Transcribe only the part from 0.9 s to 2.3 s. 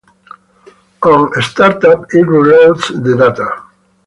On startup it